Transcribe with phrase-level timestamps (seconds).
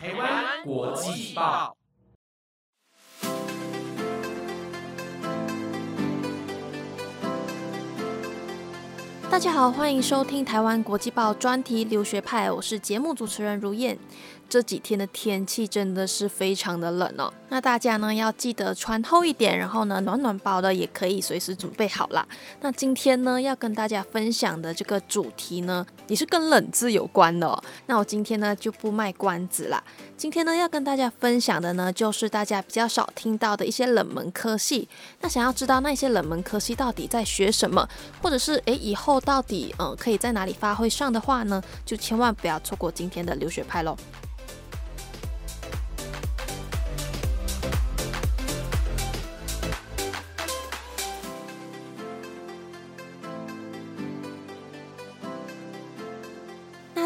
[0.00, 1.76] 台湾国际报
[9.28, 13.98] 大家好，欢迎收听台湾国际报专题留学派，我是节目主持人如燕。
[14.48, 22.26] 这几天的天气真的是非常的冷哦，那大家呢要记得穿厚一点，然后呢暖暖包的也可以随时准备好啦。
[22.62, 27.62] 那今天呢要跟大家分享的这个主题呢，也是跟冷字有关的哦。
[27.84, 29.84] 那我今天呢就不卖关子啦，
[30.16, 34.88] 今天呢要跟大家分享的呢，就是大家比较少听到的一些冷门科系。
[35.20, 37.86] 那想要知道那些冷门科系到底在学什么，
[38.22, 43.94] 或者是诶以后到底嗯可以在哪里发挥上的话呢，就千万不要错过今天的留学派喽。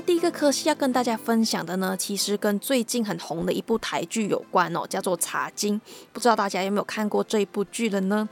[0.04, 5.76] 第一个科系要跟大家分享的呢，其实跟最近很红的一部台剧有关哦，叫做《茶经》。
[6.12, 8.28] 不知道大家有没有看过这一部剧了呢？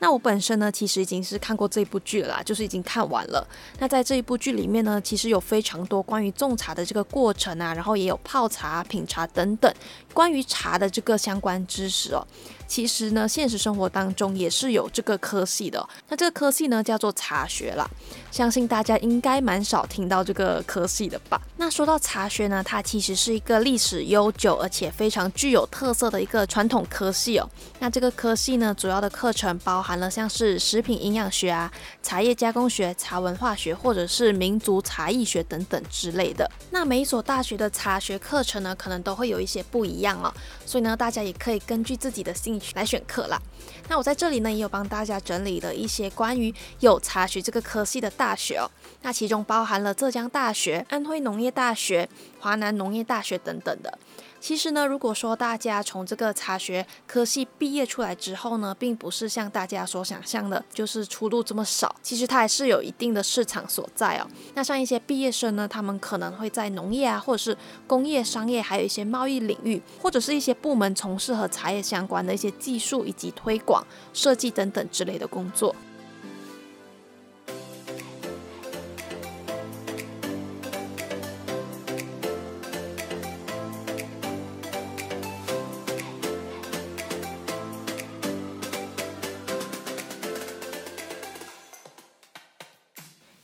[0.00, 3.46] 那我本身呢，其实已经是看过这部剧了啦，就是已经看完了。
[3.78, 9.72] 那在这一部剧里面呢，其实有非常多关于种茶的这个过程啊，然后也有泡茶、品茶等等
[10.12, 12.26] 关于茶的这个相关知识哦。
[12.66, 15.86] 其实呢，现实生活当中也是有这个科系的。
[16.08, 17.88] 那这个科系呢，叫做茶学啦。
[18.30, 21.40] 相信大家应该蛮少听到这个科系的吧？
[21.56, 27.50] 那说到茶学呢，它其实是一个历史悠久而且非常具有特色的一个传统科系哦。
[27.80, 31.68] 那这个科系呢，主要的课程包含含了像是食品营养学啊、
[32.00, 36.48] 茶叶加工学、茶文化学，或者是民族茶艺学等等之类的。
[36.70, 40.32] 那每一所大学的茶学课程呢，可能都会有一些不一样哦。
[40.64, 43.42] 所以呢，大家也可以根据自己的兴趣来选课啦。
[43.88, 48.70] 那我在这里呢，也有帮大家整理了一些关于有茶学这个科系的大学哦。
[49.02, 53.98] 那其中包含了浙江大学、安徽农业大学、华南农业大学等等的。
[54.40, 61.94] 其实呢，如果说大家从这个茶学科系毕业出来之后呢，并不是像大家所想象的，就是出路这么少。
[62.02, 64.26] 其实它还是有一定的市场所在哦。
[64.54, 67.56] 那像一些毕业生呢，他们可能会在农业啊，或者是
[67.86, 75.76] 工业、商业，还有一些贸易领域，或者是一些部门从事和茶叶相关的一些技术以及推广、设计等等之类的工作。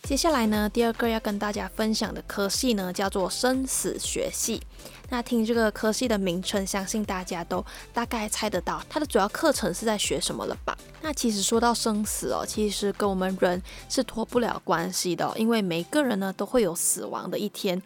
[0.06, 4.62] 接下来呢，第二个要跟大家分享的科系呢，叫做生死学系。
[5.10, 10.78] 那听这个科系的名称，相信大家都大概猜得到，它的主要课程是在学什么了吧？
[11.02, 17.82] 那其实说到生死哦，其实跟我们人是脱不了关系的，因为每个人呢都会有死亡的一天。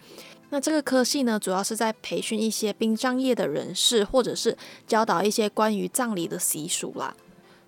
[0.50, 4.54] 那这个科系呢，主要是在培训一些殡葬业的人士，或者是
[4.86, 7.16] 教导一些关于葬礼的习俗啦。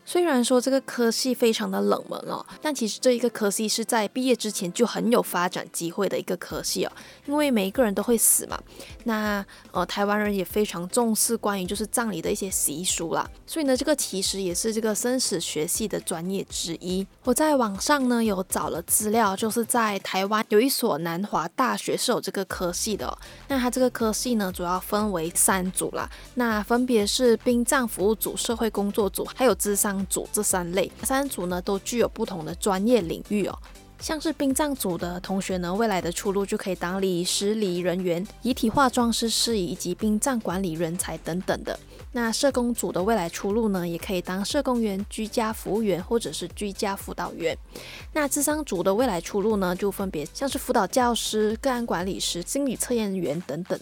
[0.05, 6.93] 虽然说这个科系非常的冷门哦，但其实这一个科系是在毕业之前就很有发展机会的一个科系哦，
[7.25, 8.61] 因为每一个人都会死嘛。
[9.05, 17.07] 那呃，台湾人也非常重视关于就是葬礼的一些习俗啦，所以呢，这个其实也是这个生死学系的专业之一。
[17.23, 23.17] 我在网上呢有找了资料，就是在台湾有一所南华大学是有这个科系的。
[23.47, 29.92] 那它这个科系呢，主要分为三组啦，那分别是殡葬服务组、社会工作组，还有资商。
[30.07, 33.59] 组这三类，三组呢都具有不同的专业领域哦。
[34.01, 41.79] 像是殡葬组的同学呢，未来的出路就可以当礼仪师、礼仪人员、遗体化妆师、司仪以及殡葬管理人才等等的。
[42.11, 47.57] 那社工组的未来出路呢，也可以当社工员、居家服务员或者是居家辅导员。
[48.13, 53.79] 那智商组的未来出路呢，就分别像是辅导教师、个案管理师、心理测验员等等。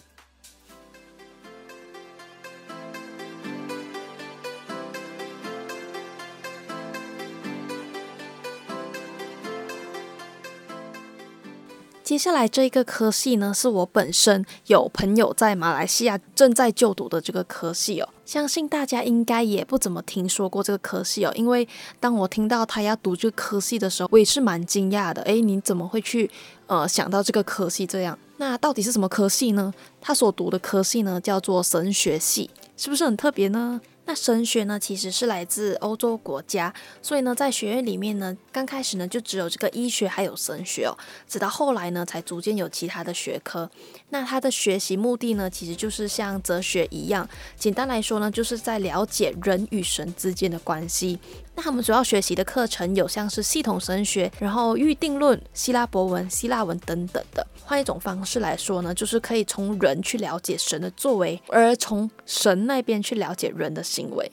[12.11, 18.09] 接下来这一个科系呢，是我本身有朋友在马来西亚正在就读的这个科系哦。
[18.25, 21.65] 相信大家应该也不怎么听说过这个科系哦，因为
[22.01, 25.21] 当我听到他要读这个科系的时候，我也是蛮惊讶的。
[25.21, 26.29] 诶，你怎么会去
[26.67, 28.19] 呃想到这个科系这样？
[28.35, 29.73] 那到底是什么科系呢？
[30.01, 33.79] 他所读的科系呢，叫做神学系，是不是很特别呢？
[34.05, 43.69] 那神学呢，其实是来自欧洲国家，所以呢，在学院里面呢，刚开始呢就只有这个医学还有神学哦，直到后来呢，才逐渐有其他的学科。
[44.09, 51.19] 那他的学习目的呢，其实就是像哲学一样，简单来说呢，就是在了解人与神之间的关系。
[51.55, 57.45] 那他们主要学习的课程有像是系统神学，然后预定论、希腊博文、希腊文等等的。
[57.63, 64.31] 换一种方式来说呢，就是可以从人去了解神的作为，而从神那边去了解人的行为。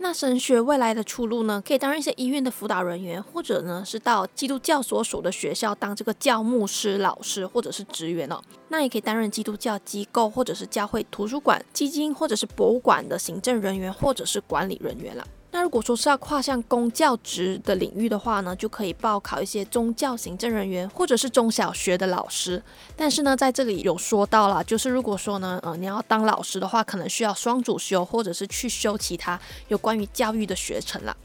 [0.00, 8.40] 那神学未来的出路呢，可以担任一些医院的辅导人员，或者呢是到基督教所属的学校当这个教牧师、老师或者是职员哦。
[8.68, 15.26] 那也可以担任基督教机构或者是教会图书馆、基金或者是博物馆的行政人员或者是管理人员了。
[15.50, 22.62] 那如果说是要跨向公教职的领域的话呢，就可以报考一些宗教行政人员或者是中小学的老师。
[22.94, 31.16] 但是呢，在这里有说到了，就是如果说呢，呃，你要当老师的话，可能需要双主修或者是去修其他有关于教育的学程了。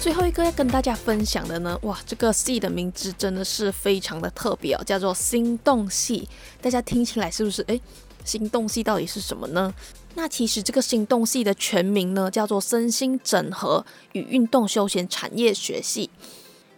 [0.00, 6.26] 最后一个要跟大家分享的呢，哇，这个系的名字真的是非常的特别哦，叫做心动系。
[6.62, 7.62] 大家听起来是不是？
[7.66, 7.80] 诶，
[8.24, 9.74] 心动系到底是什么呢？
[10.14, 16.08] 那其实这个心动系的全名呢，叫做身心整合与运动休闲产业学系。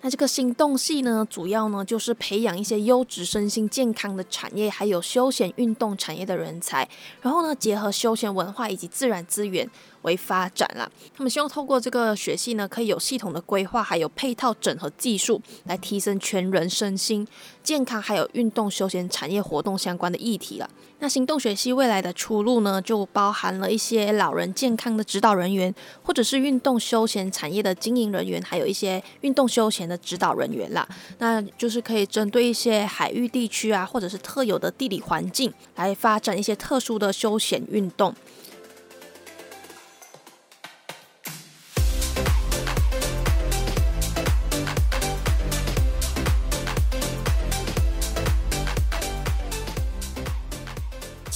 [0.02, 6.88] 那这个心动系呢，主要呢就是培养一些优质身心健康的产业，还有休闲运动产业的人才，
[7.20, 9.70] 然后呢结合休闲文化以及自然资源。
[10.02, 17.26] 为发展了，他们希望透过这个学系呢，可以有系统的规划，还有配套整合技术，来提升全人身心
[17.62, 20.68] 健康，还有运动休闲产业活动相关的议题了。
[21.02, 30.86] 那行动学系未来的出路呢，就包含了一些老人健康的指导人员，或者是运动休闲产业的经营人员，还有一些运动休闲的指导人员啦。
[31.18, 38.14] 那就是可以针对一些海域地区啊，或者是特有的地理环境，来发展一些特殊的休闲运动。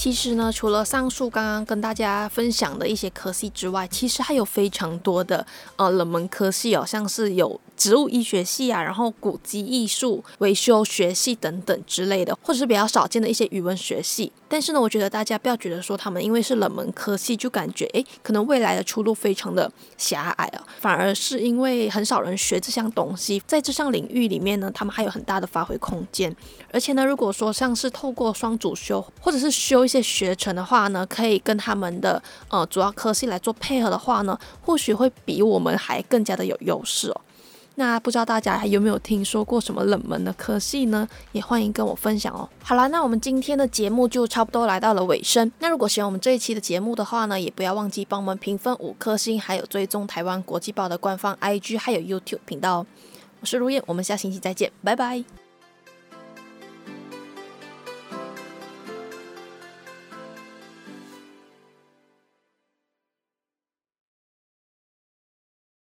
[0.05, 5.43] 其实呢，除了上述刚刚跟大家分享的一些科系之外，其实还有非常多的
[5.77, 7.59] 呃冷门科系哦，像是有。
[7.77, 14.31] 植物医学系啊，然后古籍艺术、维修学系等等之类的，或者是比较少见的一些语文学系。
[14.47, 20.63] 但是呢，我觉得大家不要觉得说他们因为是冷门科系，就感觉诶可能未来的出路非常的狭隘啊。
[20.79, 26.33] 反而是因为很少人学这项东西，在这项领域里面呢，他们还有很大的发挥空间。
[26.71, 37.21] 而且呢，如果说像是透过双主修，或者是修一些学程的话呢，可以跟他们的呃主要科系来做配合的话呢，或许会比我们还更加的有优势哦。
[37.75, 41.07] 那不知道大家还有没有听说过什么冷门的科系呢？
[41.33, 42.47] 也欢迎跟我分享哦。
[42.63, 45.51] 好了，那我们今天的节目就差不多来到了尾声。
[45.59, 52.85] 那如果喜欢我们这一期的节目的话呢，也不要忘记帮我们评分五颗星，还有追踪台湾国际报的官方 IG 还有 YouTube 频道哦。
[53.41, 55.44] 我是如燕，我们下星期再见，拜拜。